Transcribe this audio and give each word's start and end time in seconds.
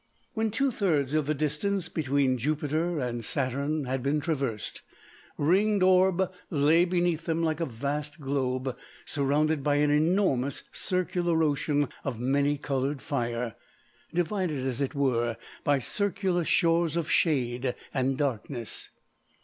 When 0.33 0.49
two 0.49 0.71
thirds 0.71 1.13
of 1.13 1.27
the 1.27 1.35
distance 1.35 1.87
between 1.87 2.39
Jupiter 2.39 2.97
and 2.99 3.23
Saturn 3.23 3.83
had 3.85 4.01
been 4.01 4.19
traversed, 4.19 4.81
Ringed 5.37 5.83
Orb 5.83 6.31
lay 6.49 6.85
beneath 6.85 7.25
them 7.25 7.43
like 7.43 7.59
a 7.59 7.67
vast 7.67 8.19
globe 8.19 8.75
surrounded 9.05 9.63
by 9.63 9.75
an 9.75 9.91
enormous 9.91 10.63
circular 10.71 11.43
ocean 11.43 11.87
of 12.03 12.19
many 12.19 12.57
coloured 12.57 12.99
fire, 12.99 13.53
divided, 14.11 14.65
as 14.65 14.81
it 14.81 14.95
were, 14.95 15.37
by 15.63 15.77
circular 15.77 16.43
shores 16.45 16.95
of 16.97 17.07
shade 17.11 17.75
and 17.93 18.17
darkness. 18.17 18.89